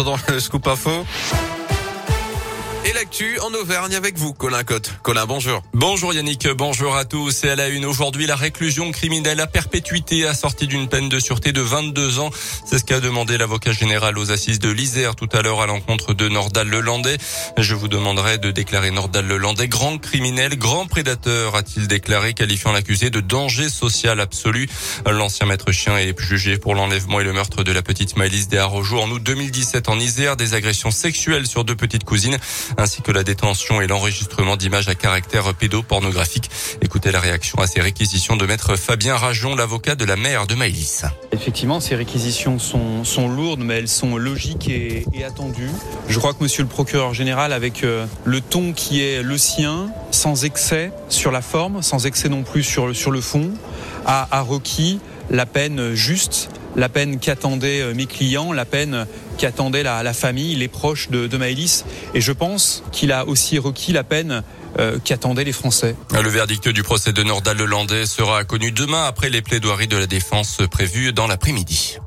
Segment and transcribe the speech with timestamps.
[0.00, 1.04] attendant le scoop info.
[2.82, 4.94] Et l'actu en Auvergne avec vous, Colin Cotte.
[5.02, 5.62] Colin, bonjour.
[5.74, 7.44] Bonjour Yannick, bonjour à tous.
[7.44, 11.52] Et à la une aujourd'hui, la réclusion criminelle à perpétuité assortie d'une peine de sûreté
[11.52, 12.30] de 22 ans.
[12.64, 16.14] C'est ce qu'a demandé l'avocat général aux assises de l'Isère tout à l'heure à l'encontre
[16.14, 17.18] de Nordal Lelandais.
[17.58, 23.10] Je vous demanderai de déclarer Nordal Lelandais grand criminel, grand prédateur, a-t-il déclaré, qualifiant l'accusé
[23.10, 24.70] de danger social absolu.
[25.04, 28.58] L'ancien maître chien est jugé pour l'enlèvement et le meurtre de la petite Maëlys des
[28.58, 32.38] en août 2017 en Isère, des agressions sexuelles sur deux petites cousines
[32.76, 36.50] ainsi que la détention et l'enregistrement d'images à caractère pédopornographique.
[36.82, 40.54] Écoutez la réaction à ces réquisitions de maître Fabien Rajon, l'avocat de la mère de
[40.54, 41.04] Maëlys.
[41.32, 45.70] Effectivement, ces réquisitions sont, lourdes, mais elles sont logiques et, attendues.
[46.08, 49.90] Je crois que monsieur le procureur général, avec euh, le ton qui est le sien,
[50.10, 53.52] sans excès sur la forme, sans excès non plus sur, le fond,
[54.06, 59.06] a requis la peine juste la peine qu'attendaient euh, mes clients, la peine
[59.38, 61.84] qu'attendait la, famille, les proches de, de Maëlys.
[62.14, 64.42] Et je pense qu'il a aussi requis la peine
[64.78, 65.96] euh, qu'attendaient les Français.
[66.12, 70.06] Le verdict du procès de Nordal Lelandais sera connu demain après les plaidoiries de la
[70.06, 71.98] défense prévues dans l'après-midi.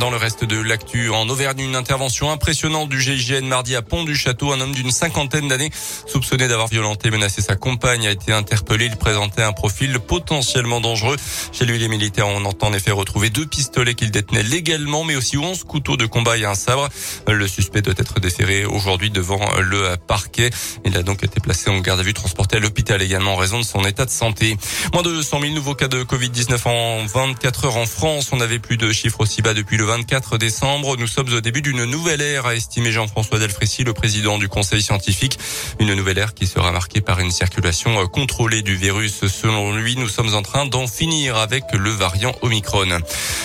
[0.00, 4.02] Dans le reste de l'actu, en Auvergne, une intervention impressionnante du GIGN mardi à Pont
[4.02, 4.52] du Château.
[4.52, 5.70] Un homme d'une cinquantaine d'années,
[6.08, 8.86] soupçonné d'avoir violenté et menacé sa compagne, a été interpellé.
[8.86, 11.16] Il présentait un profil potentiellement dangereux.
[11.52, 15.38] Chez lui, les militaires ont en effet retrouvé deux pistolets qu'il détenait légalement, mais aussi
[15.38, 16.88] 11 couteaux de combat et un sabre.
[17.28, 20.50] Le suspect doit être déféré aujourd'hui devant le parquet.
[20.84, 23.60] Il a donc été placé en garde à vue, transporté à l'hôpital également en raison
[23.60, 24.56] de son état de santé.
[24.92, 28.30] Moins de 100 000 nouveaux cas de Covid-19 en 24 heures en France.
[28.32, 30.96] On n'avait plus de chiffres aussi bas depuis le 24 décembre.
[30.96, 34.82] Nous sommes au début d'une nouvelle ère, a estimé Jean-François Delfrécy, le président du conseil
[34.82, 35.38] scientifique.
[35.78, 39.26] Une nouvelle ère qui sera marquée par une circulation euh, contrôlée du virus.
[39.26, 42.88] Selon lui, nous sommes en train d'en finir avec le variant Omicron.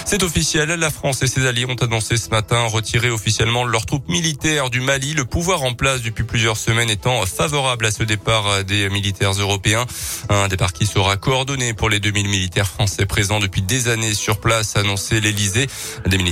[0.05, 4.07] C'est officiel, la France et ses alliés ont annoncé ce matin retirer officiellement leurs troupes
[4.07, 8.63] militaires du Mali, le pouvoir en place depuis plusieurs semaines étant favorable à ce départ
[8.63, 9.85] des militaires européens.
[10.29, 14.39] Un départ qui sera coordonné pour les 2000 militaires français présents depuis des années sur
[14.39, 15.67] place, annoncé l'Elysée.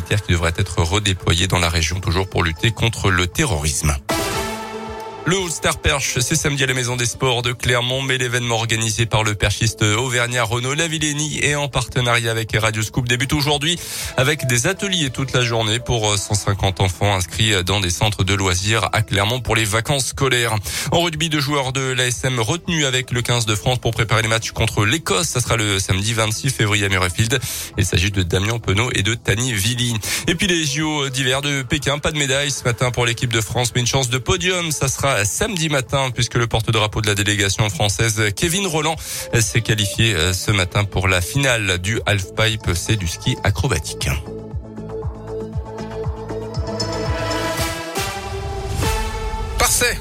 [0.01, 3.95] Qui devraient être redéployés dans la région toujours pour lutter contre le terrorisme.
[5.27, 9.05] Le All-Star Perche, c'est samedi à la Maison des Sports de Clermont, mais l'événement organisé
[9.05, 13.77] par le perchiste auvergnat Renaud Lavillenie et en partenariat avec Radio Scoop débute aujourd'hui
[14.15, 18.87] avec des ateliers toute la journée pour 150 enfants inscrits dans des centres de loisirs
[18.93, 20.55] à Clermont pour les vacances scolaires.
[20.93, 24.29] En rugby, deux joueurs de l'ASM retenus avec le 15 de France pour préparer les
[24.29, 25.27] matchs contre l'Écosse.
[25.27, 27.37] Ça sera le samedi 26 février à Murrayfield.
[27.77, 29.93] Il s'agit de Damien Penaud et de Tani Villi.
[30.27, 33.41] Et puis les JO d'hiver de Pékin, pas de médaille ce matin pour l'équipe de
[33.41, 34.71] France, mais une chance de podium.
[34.71, 38.95] Ça sera samedi matin puisque le porte-drapeau de la délégation française Kevin Roland
[39.39, 44.09] s'est qualifié euh, ce matin pour la finale du halfpipe, c'est du ski acrobatique.
[49.57, 49.97] Parfait.